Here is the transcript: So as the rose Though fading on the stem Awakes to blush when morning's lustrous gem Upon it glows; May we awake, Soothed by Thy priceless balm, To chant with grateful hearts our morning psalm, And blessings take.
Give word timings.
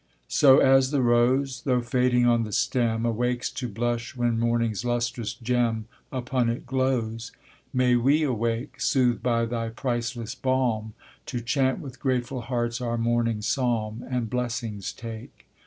So 0.33 0.57
as 0.57 0.89
the 0.89 1.03
rose 1.03 1.61
Though 1.61 1.83
fading 1.83 2.25
on 2.25 2.43
the 2.43 2.51
stem 2.51 3.05
Awakes 3.05 3.51
to 3.51 3.67
blush 3.67 4.15
when 4.15 4.39
morning's 4.39 4.83
lustrous 4.83 5.35
gem 5.35 5.85
Upon 6.11 6.49
it 6.49 6.65
glows; 6.65 7.31
May 7.71 7.95
we 7.95 8.23
awake, 8.23 8.81
Soothed 8.81 9.21
by 9.21 9.45
Thy 9.45 9.69
priceless 9.69 10.33
balm, 10.33 10.95
To 11.27 11.39
chant 11.39 11.81
with 11.81 11.99
grateful 11.99 12.41
hearts 12.41 12.81
our 12.81 12.97
morning 12.97 13.43
psalm, 13.43 14.03
And 14.09 14.27
blessings 14.27 14.91
take. 14.91 15.45